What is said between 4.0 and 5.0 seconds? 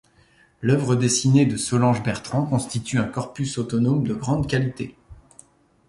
de grande qualité.